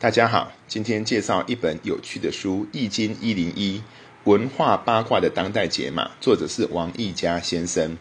[0.00, 3.82] 大家好，今天介绍一本有趣的书《易经一零一
[4.24, 7.98] 文化八卦的当代解码》，作者是王易家先生。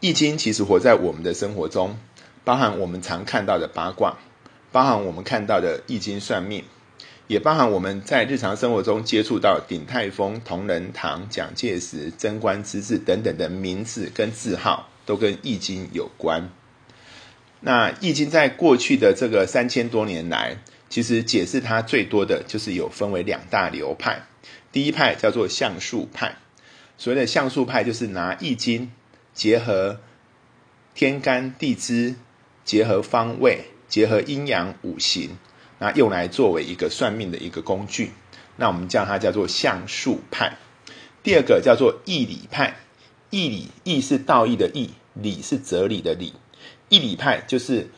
[0.00, 1.98] 易经其实活在我们的生活中，
[2.42, 4.16] 包含我们常看到的八卦，
[4.72, 6.64] 包含我们看到的易经算命，
[7.26, 16.48] 也包含我们在日常生活中接触到鼎泰丰、同仁堂、蒋介石、贞观之治等等的名字跟字号，都跟易经有关。
[17.60, 24.26] 那《易经》在过去的这个三千多年来，其实解释它最多的就是有分为两大流派。
[24.70, 26.36] 第一派叫做象数派，
[26.98, 28.82] 所谓的象数派就是拿《易经》
[29.32, 30.00] 结合
[30.94, 32.14] 天干地支、
[32.64, 35.30] 结合方位、结合阴阳五行，
[35.78, 38.12] 那用来作为一个算命的一个工具。
[38.56, 40.58] 那我们叫它叫做象数派。
[41.22, 42.76] 第二个叫做义理派，
[43.30, 46.34] 义理义是道义的义，理是哲理的理。
[46.88, 47.88] 义理派就是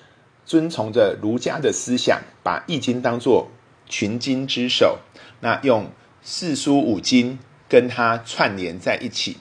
[0.47, 3.51] 遵从着儒家的思想，把《易经》当作
[3.87, 5.01] 群经之首，
[5.41, 5.91] 那用
[6.23, 9.37] 四书五经跟它串联在一起。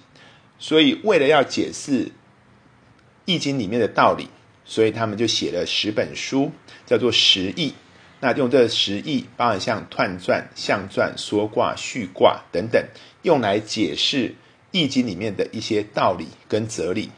[0.60, 2.06] 所以，为了要解释
[3.24, 4.28] 《易经》里面的道理，
[4.66, 6.52] 所以他们就写了十本书，
[6.86, 7.74] 叫做十义。
[8.20, 12.84] 那用这十义，包含像彖传、象传、说卦、序卦等等，
[13.22, 14.30] 用来解释
[14.72, 17.12] 《易经》里面的一些道理跟哲理。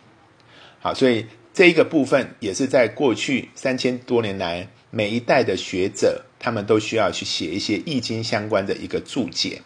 [0.79, 1.25] 好，所以。
[1.59, 9.61] 这一个部分也是在过去三千多年来，每一代的学者他们都需要去写一些易经相关的一个注解。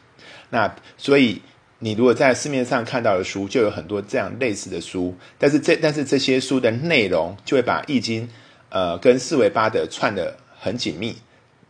[0.49, 1.39] 那所以
[1.77, 5.15] 你如果在市面上看到的书，就有很多这样类似的书。
[5.37, 8.27] 但是这但是这些书的内容就会把易经
[8.69, 11.17] 呃跟四维八德串的很紧密。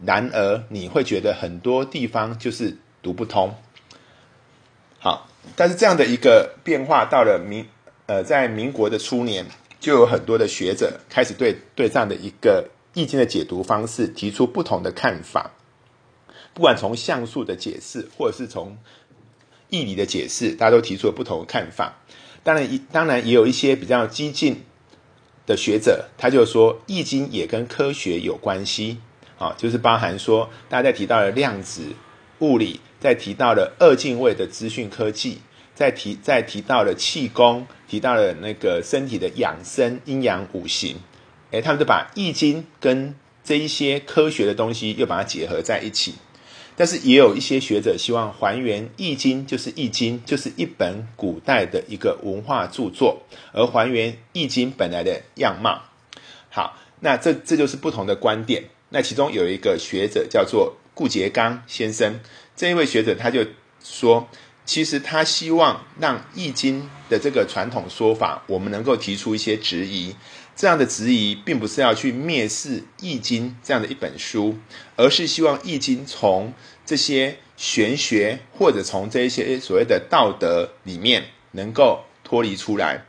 [0.05, 3.53] 然而你会觉得很多地方就是读不通。
[4.99, 7.65] 好，但是这样的一个变化到了民
[8.05, 9.45] 呃在民国的初年。
[9.83, 15.51] 就有很多的学者开始对对这样的一个易经的解读方式提出不同的看法，
[16.53, 18.77] 不管从像素的解释，或者是从
[19.69, 22.01] 义理的解释，大家都提出了不同的看法。
[22.43, 24.63] 当然，当然也有一些比较激进
[25.45, 28.99] 的学者，他就说易经也跟科学有关系，
[29.37, 31.87] 啊，就是包含说大家在提到了量子
[32.39, 35.39] 物理，在提到了二进位的资讯科技。
[35.75, 40.97] 再提再提到了气功，提到了那个身体的养生、阴阳五行，
[41.49, 46.13] 诶，他们就把易经跟这一些科学的东西又把它结合在一起。
[46.75, 55.81] 但是也有一些学者希望还原易经，就是易经就是一本古代的一个文化著作，而还原易经本来的样貌。
[56.49, 58.63] 好，那这这就是不同的观点。
[58.89, 62.19] 那其中有一个学者叫做顾颉刚先生，
[62.55, 63.43] 这一位学者他就
[63.83, 64.27] 说。
[64.65, 70.15] 其实他希望让《易经》的这个传统说法，我们能够提出一些质疑。
[70.55, 74.57] 这样的质疑，并不是要去蔑视《易经》这样的一本书，
[74.95, 76.53] 而是希望《易经》从
[76.85, 83.03] 这些玄学或者从这一些所谓的道德里面能够脱离出来。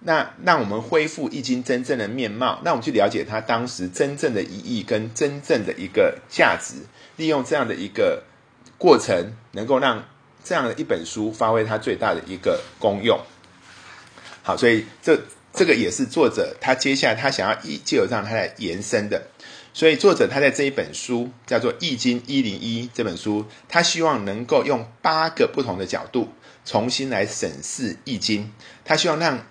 [0.00, 6.76] 那让我们恢复《易经》真正的面貌，让我们去了解它当时真正的意义跟真正的一个价值。
[7.16, 8.24] 利用这样的一个
[8.76, 10.04] 过程，能够让。
[10.46, 13.18] 这样的一本书发挥它最大的一个功用，
[14.44, 15.20] 好，所以这
[15.52, 19.20] 这个也是作者他接下来他想要一借由这样他来延伸的，
[19.74, 26.28] 所以作者他在这一本书叫做《易经一零一》这本书，他希望能够用八个不同的角度
[26.64, 28.44] 重新来审视《易经》，
[28.84, 29.44] 他希望让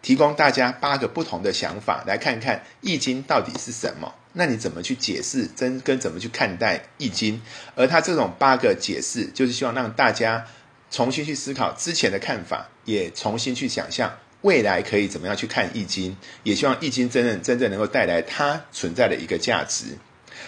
[0.00, 4.12] 提供大家八个不同的想法来看看《易经》到底是什么。
[4.34, 7.36] 那你怎么去解释真跟怎么去看待《易经》？
[7.74, 10.46] 而他这种八个解释，就是希望让大家
[10.90, 16.12] 重新去思考之前的看法，也重新去想象未来可以怎么样去看《易经》，
[16.42, 19.98] 也希望《易经》真正真正能够带来它存在的一个价值。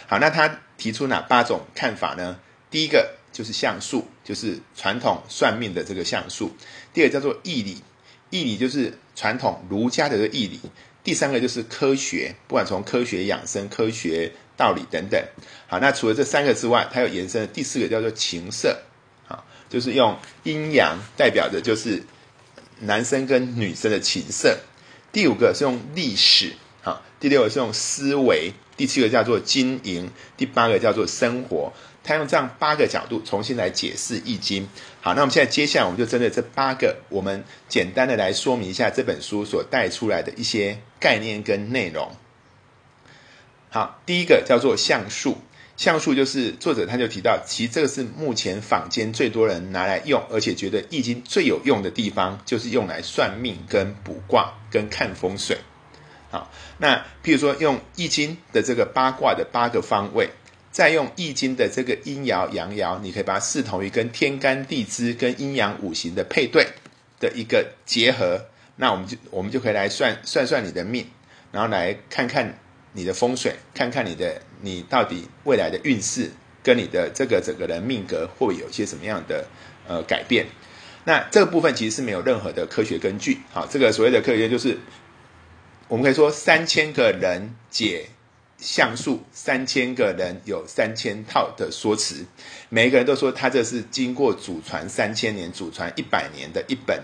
[0.07, 2.39] 好，那他提出哪八种看法呢？
[2.71, 6.49] 第一个就是相术，就是传统算命的这个相术；
[6.93, 7.83] 第二叫做义理，
[8.31, 10.59] 义理就是传统儒家的这个义理。
[11.05, 15.23] 第三个就是科学，不管从科学养生、科学道理等等。
[15.69, 18.83] 好，那除了这三个之外，它有延伸第四个叫做情色，
[19.29, 22.03] 好，就是用阴阳代表的，就是
[22.81, 24.59] 男生跟女生的情色。
[25.13, 31.73] 第五个是用历史，好，第六个是用思维，第七个叫做经营，第八个叫做生活。
[32.05, 34.63] 他用这样八个角度重新来解释《易经》。
[35.01, 42.15] 好，那我们现在接下来我们就针对这八个，我们简单的来说明一下这本书所带出来的一些概念跟内容。
[43.71, 45.39] 好，第一个叫做象数，
[45.77, 55.57] 象数就是作者他就提到，其实这个是目前坊间最多人拿来用，而且觉得《易经》最有用的地方，就是用来算命、跟卜卦、跟看风水。
[56.31, 60.31] 好，那譬如说用《易经》的这个八卦的八个方位。
[60.75, 66.67] 再用易经的这个阴爻阳爻，你可以把它视同于跟天干地支跟阴阳五行的配对
[67.21, 68.47] 的一个结合。
[68.75, 71.07] 那我们就我们就可以来算算算你的命，
[71.53, 72.59] 然后来看看
[72.93, 76.29] 你的风水，看看你的你到底未来的运势
[76.61, 79.47] 跟你的这个整个人命格会有些什么样的
[79.87, 80.45] 呃改变。
[81.05, 83.39] 那这个部分其实是没有任何的科学根据。
[83.53, 84.77] 好，这个所谓的科学就是
[85.87, 88.09] 我们可以说三千个人解
[88.65, 92.25] 像素，三千个人有三千套的说辞，
[92.71, 96.99] 每一个人都说他这是经过祖传三千年、祖传一百年的一本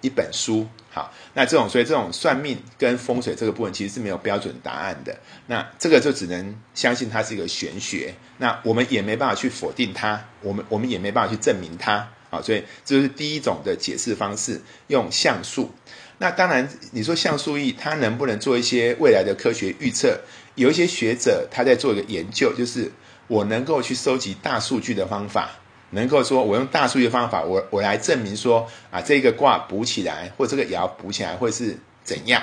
[0.00, 0.66] 一本书。
[0.90, 5.14] 好，那这种所以这种算命跟风水这个部分其实是没有标准答案的。
[5.46, 8.14] 那这个就只能相信它是一个玄学。
[8.38, 12.08] 那我们也没办法去否定它，我们我们也没办法去证明它。
[12.30, 15.70] 好，所以这是第一种的解释方式，用像素。
[16.18, 20.20] 那当然，你说像素易它能不能做一些未来的科学预测？
[20.54, 22.90] 有一些学者他在做一个研究，就是
[23.26, 25.50] 我能够去收集大数据的方法。
[25.90, 32.42] 能够说，我用大数据的方法，我我来证明说啊，这个卦补起来，或这个爻补起来会是怎样？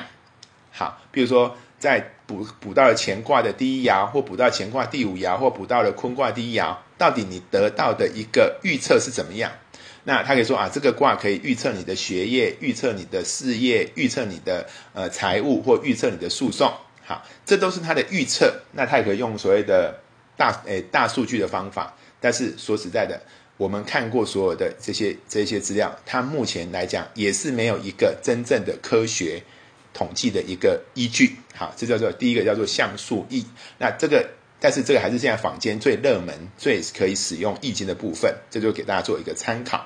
[0.72, 9.52] 好，比如说在补补到了乾卦的第一爻，或补到乾卦第五爻，或补到了坤卦第一爻，到底你得到的一个预测是怎么样？
[10.04, 16.72] 那他可以说啊，这个卦可以预测你的学业，预测你的事业，预测你的呃财务，或预测你的诉讼。
[17.06, 18.62] 好，这都是他的预测。
[18.74, 20.00] 那他也可以用所谓的
[20.38, 21.96] 大诶大数据的方法。
[22.20, 23.22] 但是说实在的。
[23.58, 29.44] 我们看过所有的这些这些资料，它目前来讲也是没有一个真正的科学
[29.94, 31.36] 统计的一个依据。
[31.54, 33.46] 好，这叫做第一个叫做像素易。
[33.78, 34.28] 那这个，
[34.60, 39.86] 但是这个还是现在坊间最热门、最可以使用易经的部分，这就给大家做一个参考。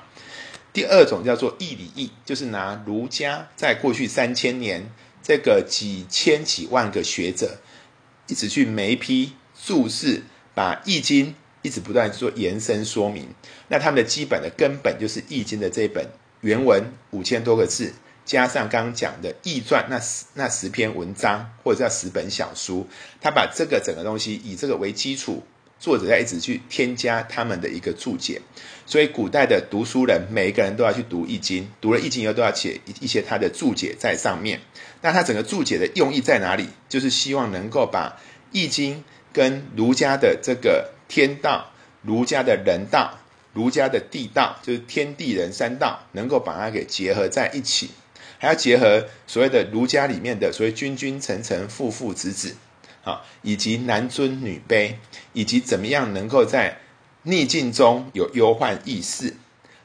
[0.76, 4.90] 第二种叫做易理易，就是拿儒家在过去三千年
[5.22, 7.62] 这个几千几万个学者
[8.26, 9.32] 一直去每批
[9.64, 10.24] 注释，
[10.54, 11.34] 把易经。
[11.62, 13.26] 一直不断做延伸说明，
[13.66, 16.06] 那他们的基本的根本就是《易经》的这本
[16.42, 17.92] 原文五千多个字，
[18.24, 22.86] 加上刚刚讲的《易传》那十那十篇文章或者叫十本小书，
[23.20, 25.42] 他把这个整个东西以这个为基础，
[25.78, 28.40] 作者在一直去添加他们的一个注解。
[28.86, 34.60] 所以古代的读书人每一个人都要去读《易经》，读了《易经》以后都要写一一些他的注解在上面。
[35.02, 36.68] 那他整个注解的用意在哪里？
[36.88, 38.10] 就是希望能够把
[38.52, 38.96] 《易经》
[39.32, 40.92] 跟儒家的这个。
[41.08, 41.70] 天道、
[42.02, 43.20] 儒家的人道、
[43.52, 47.90] 儒家的地道，就是天地人三道，能够把它给结合在一起，
[48.40, 52.56] 还要结合所谓的儒家里面的所谓君君臣臣父父子子，
[53.06, 54.96] 啊，以及男尊女卑，
[55.32, 56.80] 以及怎么样能够在
[57.22, 59.36] 逆境中有忧患意识，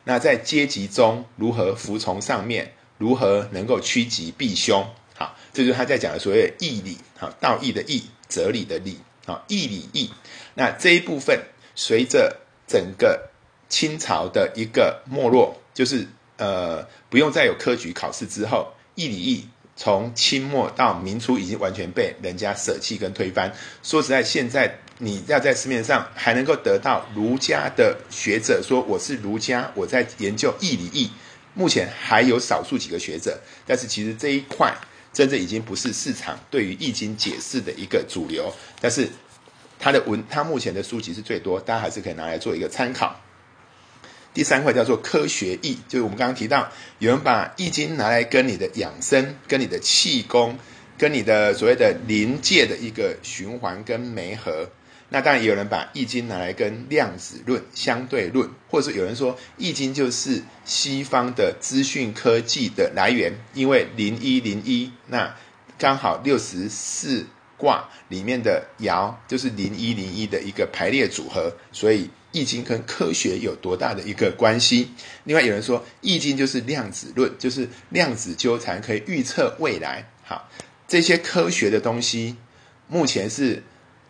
[0.03, 4.85] 那在阶级中如何服从上面，如何能够趋吉避凶，
[5.15, 8.97] 好，这就是他在讲的所谓义理，好，道义的义，哲理的理。
[9.27, 10.09] 啊，义理义，
[10.55, 11.39] 那这一部分
[11.75, 13.29] 随着整个
[13.69, 16.07] 清朝的一个没落，就是
[16.37, 19.47] 呃不用再有科举考试之后，义理义
[19.81, 23.51] 从清末到明初已经完全被人家舍弃跟推翻。
[23.81, 31.09] 说实在，现在你要在市面上还能够得到儒家的学者说我是儒家，我在研究义理义，
[31.55, 34.71] 目前还有少数几个学者，但是其实这一块。
[35.13, 38.49] 真正已经不是市场对于易经解释的一个主流，
[38.79, 39.09] 但是
[39.77, 43.19] 他的文，他目前的书籍是最多，大家还是可以拿来做一个参考。
[44.33, 50.57] 第三块叫做科学易，就是我们刚刚提到，有人把易经拿来跟你的养生、跟你的气功、
[50.97, 54.69] 跟你的所谓的临界的一个循环跟媒合。
[55.13, 65.35] 那当然也有人把《易经》拿来跟量子论、相对论，或者是有人说《易经》就是西方的资讯科技的来源，因为零一零一，那
[65.77, 67.25] 刚好六十四
[67.57, 74.91] 卦里面的爻就是零一零一的一个排列组合，所以《易经》跟科学有多大的一个关系？
[75.23, 80.09] 另外有人说《易经》就是量子论，就是量子纠缠可以预测未来。
[80.23, 80.49] 好，
[80.87, 82.37] 这些科学的东西
[82.87, 83.63] 目前是。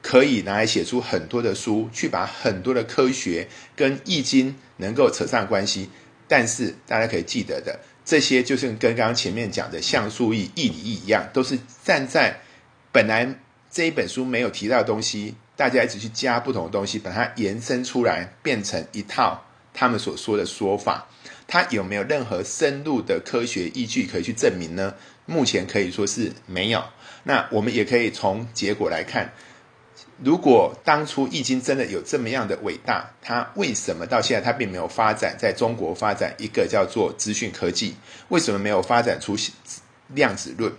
[0.04, 5.92] 可以拿来写出很多的书，去把很多的科学跟易经能够扯上关系。
[6.28, 12.40] 但是大家可以记得的，这些就是跟刚刚前面讲的像素易、易理一样，都是站在
[12.92, 13.36] 本来
[13.70, 19.40] 这一本书没有提到的东西，大家一直去加不同的东西，把它延伸出来，变成一套
[19.76, 21.08] 他们所说的说法。
[21.48, 24.96] 它有没有任何深入的科学依据可以去证明呢？
[25.28, 26.84] 目前可以说是没有。
[27.26, 29.34] 那我们也可以从结果来看。
[30.24, 37.94] 如果当初易经真的有这么样的伟大，它为什么到现在它并没有发展在中国发展一个叫做资讯科技？
[38.30, 39.38] 为什么没有发展出
[40.08, 40.74] 量子论？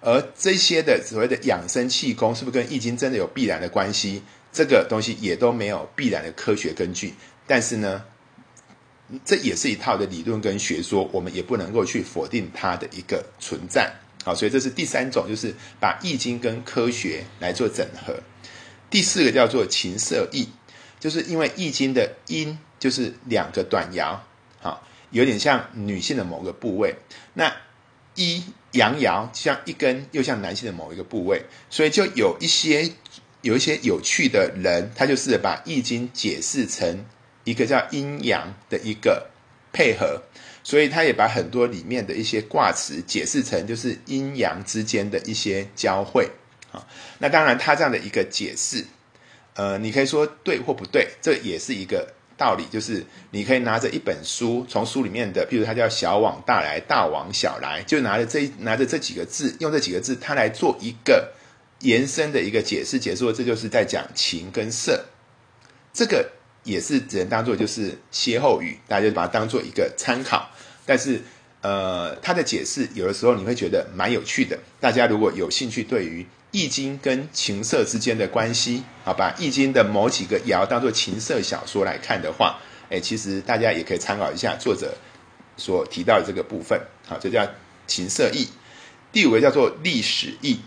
[0.00, 4.22] 而这些的所谓的养生气功，是不是跟易经真的有必然的关系？
[4.52, 7.14] 这个东西也都没有必然的科学根据。
[7.46, 8.04] 但是呢，
[9.24, 13.92] 这也是一套的理论跟学说，我们也不能够去否定它的一个存在。
[14.24, 18.18] 好，所以这是第三种，就是把易经跟科学来做整合。
[18.90, 20.48] 第四个叫做情色易，
[20.98, 24.18] 就是因为易经的阴就是两个短爻，
[24.60, 26.96] 好，有点像女性的某个部位。
[27.34, 27.54] 那
[28.14, 32.90] 一阳爻像一根，又像男性的某一个部位，所以就有一些
[33.42, 37.04] 有一些有趣的人，他就是把易经解释成
[37.44, 39.28] 一个叫阴阳的一个
[39.72, 40.22] 配合。
[40.62, 46.28] 所以他也把很多里面的一些卦词解释成就是阴阳之间的一些交汇
[46.70, 46.86] 啊。
[47.18, 48.84] 那当然，他这样的一个解释，
[49.54, 52.64] 呃，你可以说对或不对，这也是一个道理。
[52.72, 61.32] 就是你可以拿着一本书，从书里面的，譬如它叫“小往大来，大往小来”，就拿着这拿着这几个字，用这几个字，它来做一个
[61.80, 65.04] 延伸的一个解释，解释说这就是在讲情跟色，
[65.92, 66.30] 这个。
[66.62, 70.46] 也是只能当做就是歇后语，大家就把它当做一个参考。
[70.84, 71.18] 但是，
[71.62, 74.58] 呃，它的解释有的时候你会觉得蛮有趣的。
[74.80, 84.94] 大家如果有兴趣，对于《易经》跟情色之间的关系，好把《易经》的某几个爻当做情色小说来看的话，哎，其实大家也可以参考一下作者
[85.56, 86.80] 所提到的这个部分。
[87.06, 87.46] 好，这叫
[87.86, 88.48] 情色易。
[89.12, 90.60] 第五个叫做历史易。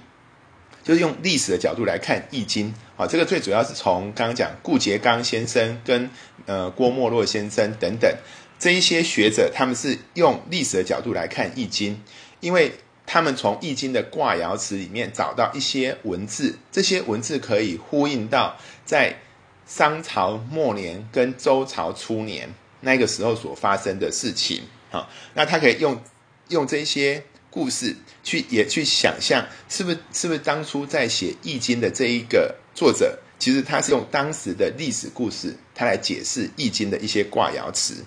[0.84, 2.68] 就是用历史的角度来看《易经》
[3.02, 6.10] 啊，这个最主要是从刚刚讲顾颉刚先生跟
[6.46, 8.14] 呃郭沫若先生等等
[8.64, 11.96] 这一些学者，他们是用历史的角度来看《易经》，
[12.40, 12.72] 因为
[13.06, 18.56] 他们从《易经》的卦爻辞里面找到一些文字，这些文字可以呼应到
[18.86, 19.20] 在
[19.68, 26.02] 商朝末年跟周朝初年那个时候所发生的事情好，那他可以用
[26.48, 27.26] 用这些。
[27.50, 38.04] 故事去也去想象，是不是是不是当初在写《易经》的这一个作者，其实他是用当时的历史故事，他来解释《易经》的一些卦爻辞。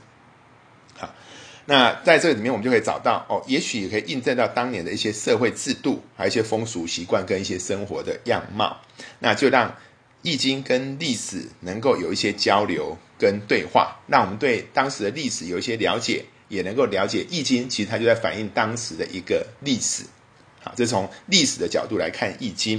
[1.67, 8.81] 那在这个里面，我们就可以找到哦，也许也可以印证到当年的一些社会制度，还有一些风俗习惯跟一些生活的样貌，
[9.19, 9.69] 那就让
[10.23, 16.25] 《易经》跟历史能够有一些交流跟对话，让我们对当时的历史有一些了解。
[16.49, 20.05] 也能够了解《易经》，其实它就在反映当时的一个历史。
[20.63, 22.79] 好，这是从历史的角度来看《易经》。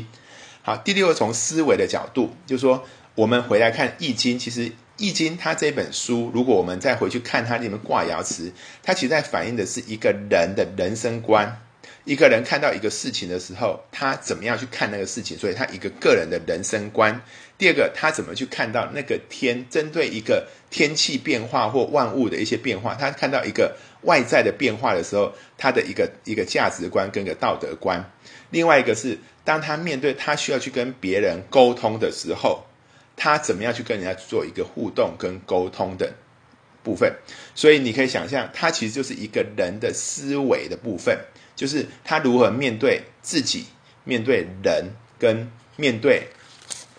[0.62, 8.52] 好，第六个从思维的角度，就是说我们回来看《易经》，其实《易经》它这本书，如果我们再回去看它里面卦爻辞，
[8.84, 11.62] 它其实在反映的是一个人的人生观。
[12.04, 15.38] 一个人看到一个事情的时候，他怎么样去看那个事情？
[15.38, 17.22] 所以他一个个人的人生观。
[17.58, 19.66] 第二个，他怎么去看到那个天？
[19.70, 28.10] 针对一个天气变化或万物的一些变化，他看到一个外在的变化的时候，他的一个一个价值观跟个道德观。
[28.52, 32.64] 另外一个是，当他面对他需要去跟别人沟通的时候，
[33.18, 36.14] 他怎么样去跟人家做一个互动跟沟通的
[36.84, 37.14] 部分？
[37.54, 41.20] 所以你可以想象，他其实就是一个人的思维的部分。
[41.56, 43.66] 就是他如何面对自己、
[44.04, 46.28] 面对人跟面对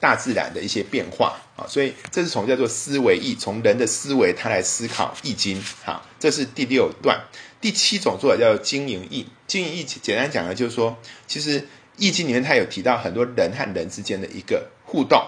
[0.00, 5.62] 大自然的一些变化啊，所以这是从叫做思维易，从人的思维他来思考易经。
[5.84, 7.24] 好，这是第六段。
[7.60, 9.26] 第七种做法叫做经营易。
[9.46, 10.98] 经营易简单讲呢，就是说，
[11.28, 15.24] 其实易经里面它有提到很多人和人之间的一个互动，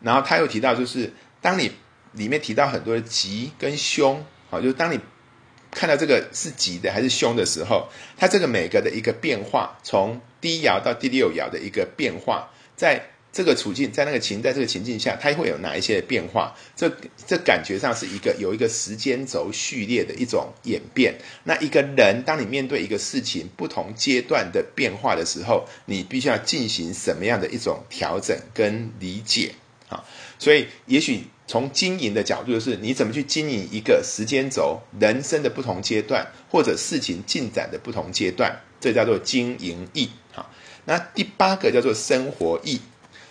[0.00, 1.72] 然后他又提到，就是当你
[2.12, 5.00] 里面提到很多的吉跟凶，好，就是当你。
[5.76, 16.54] 看到这个是吉的还是凶的时候，它这个每个的一个变化，从第一爻到第六爻的一个变化，在这个处境，在那个情，在这个情境下，它会有哪一些变化？
[16.76, 16.88] 这
[17.26, 21.18] 这感觉上是一个有一个时间轴序列的一种演变。
[21.42, 29.56] 那一个人，当你面对一个事情不同阶段的变化的时候，你必须要进行什么样的一种调整跟理解？
[29.88, 30.04] 啊，
[30.38, 31.24] 所以也许。
[31.46, 40.08] 从经营的角度，就是你怎么去经营一个时间轴、人生的不同阶段，或者事情进展的不同阶段，这叫做经营意。
[40.32, 40.50] 好，
[40.86, 42.80] 那第八个叫做生活意。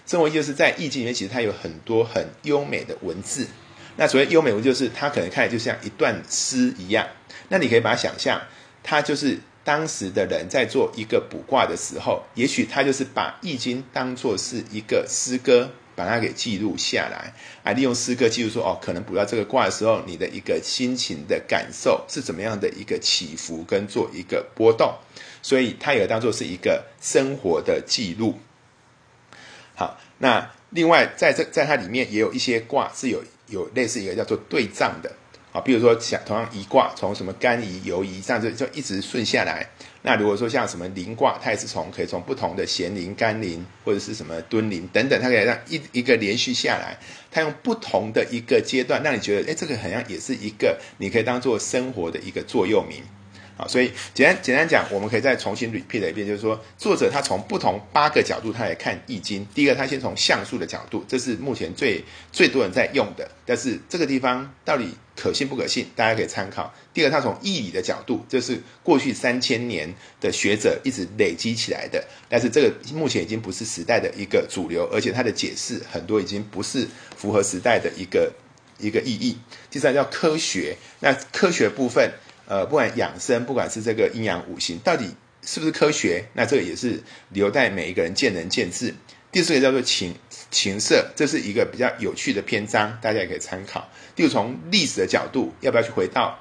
[0.05, 3.47] 生活意就是在易经里面，其实它有很多很优美的文字。
[3.95, 7.07] 那所谓优美文，就是它可能看起来就像一段诗一样。
[7.49, 8.39] 那你可以把它想象，
[8.83, 15.71] 它就是当时的人在做一个卜卦的时候，也许他就是把易经当作是一个诗歌。
[15.95, 17.33] 把它给记录下来，
[17.63, 24.93] 啊，利用诗歌记录说，哦，可能补到这个卦的时候，你的一个心情的感受是怎么样的一个起伏跟做一个波动，
[25.41, 28.39] 所以它也当做是一个生活的记录。
[29.75, 35.11] 好，那另外在这在它里面也有一些卦是有有类似一个叫做对仗的，
[35.53, 39.65] 啊，比如说像同样一卦，从什么干仪、游仪这样子就一直顺下来。
[40.01, 46.97] 那如果说像什么临卦，它也是从可以从不同的咸临、干临或者是什么敦临等等，它可以让一一个连续下来，
[47.31, 53.03] 它用不同的一个阶段，让你觉得，哎，这个好像也是一个你可以当做生活的一个座右铭。
[53.55, 59.45] 好，所以简单简单讲，我们可以再重新 repeat 一遍，就是说，作者他从不同八个角度他来看《易经》。
[59.53, 66.73] 第一个，他先从象数的角度，这是目前最最多人在用的，但是这个地方到底可信不可信，大家可以参考。
[66.95, 78.33] 第二，他从义理的角度，这是过去三千年的学者一直累积起来的，但是这个目前已经不是时代的一个主流，而且他的解释很多已经不是符合时代的一个
[78.79, 79.37] 一个意义。
[79.69, 82.11] 第三叫科学，那科学部分。
[82.47, 85.09] 呃，不管养生，不管是这个阴阳五行，到底
[85.41, 86.25] 是不是科学？
[86.33, 88.93] 那这个也是留待每一个人见仁见智。
[89.31, 90.15] 第四个叫做情
[90.51, 93.89] 情色，这是一个比较有趣的篇章，大家也可以参考。
[94.15, 96.37] 第五，从历史的角度，要不要去回到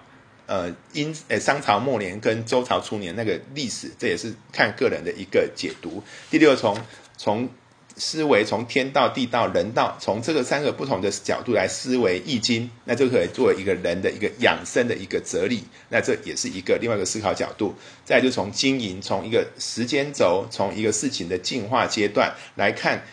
[0.46, 3.90] 呃殷呃商朝末年跟周朝初年那个历史？
[3.98, 6.02] 这也是看个人的一个解读。
[6.30, 6.76] 第六，从
[7.16, 7.48] 从。
[7.96, 15.62] 思维从天道、地道、人道，从这个三个不同的角度来思维《易经》，那就可以作为一个人的一个养生的一个哲理。
[15.88, 17.74] 那这也是一个另外一个思考角度。
[18.04, 23.04] 再就从经营，从一个时间轴，从一个事情的进化阶段来看，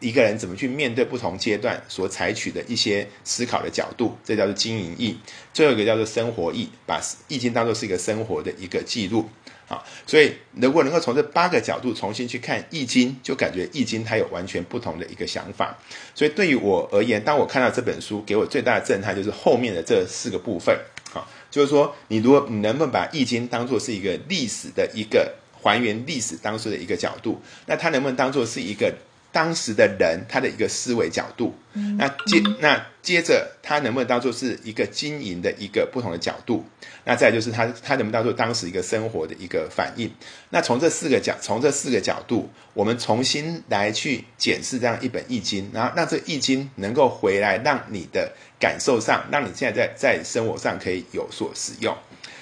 [0.00, 5.16] 一个人怎么去面对不同阶段所采取的一些思考的角度，这叫做经营易。
[5.54, 9.28] 最后一个叫做生活易，把《易经》当做是一个生活的一个记录。
[9.68, 15.76] 啊，所以如果能够从这八个角度重新去看《易经》，就感觉《易经》它有完全不同的一个想法。
[16.14, 20.76] 所以对于我而言，当我看到这本书，给我最大的震撼就是后面的这四个部分。
[21.12, 28.94] 啊，就是说，你如果你能不能把《易经》当做是一个历史的一个还原历史当时的一个角度，那它能不能当做是一个？
[29.36, 31.54] 当时的人他的一个思维角度，
[31.98, 36.64] 那接那接着他能不能当做是一个经营的一个不同的角度？
[37.04, 40.10] 那再就是他他能不能当做当时一个生活的一个反应？
[40.48, 51.94] 那从这四个角从这四个角度，我们重新来去检视这样一本易经，然后让这易经能够回来，让你的感受上，让你现在在在生活上可以有所使用。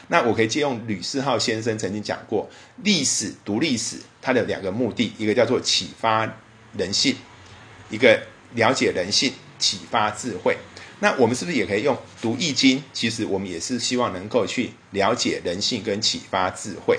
[0.06, 2.48] 那我可以借用吕世浩先生曾经讲过，
[2.84, 6.32] 历史读历史，它的两个目的，一个叫做启发。
[6.76, 7.16] 人性，
[7.90, 8.20] 一个
[8.54, 10.56] 了解人性、启发智慧。
[11.00, 12.82] 那我们是不是也可以用读易经？
[12.92, 16.98] 其实我们也是希望能够去了解人性跟启发智慧。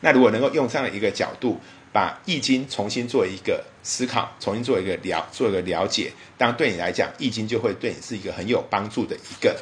[0.00, 1.60] 那如果能够用这样的一个角度，
[1.92, 9.56] 把易经重新做一个思考，重新做一个了做一个了解，当然对你来讲，易经就会对你是一个很有帮助的一个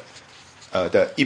[0.71, 1.25] 呃的一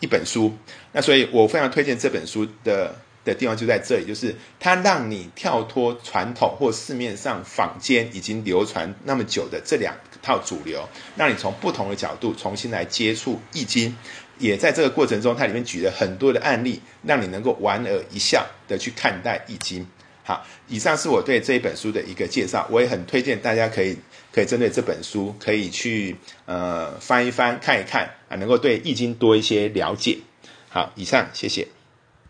[0.00, 0.52] 一本书。
[0.92, 2.94] 那所以我非常推荐这本书的。
[3.26, 13.94] 的地方就在这里，就是它让你跳脱传统或市面上坊间已经流传那么久的这两套主流，让你从不同的角度重新来接触易经，
[14.38, 19.86] 也在这个过程中，它里面举了很多的案例，让你能够莞尔一笑的去看待易经。
[20.22, 23.96] 好，以上是我对这一本书的一个介绍，我也很推荐大家可以
[24.32, 30.18] 可以针对这本书可以去呃翻一翻看一看啊，能够对易经多一些了解。
[30.68, 31.75] 好，以上谢谢。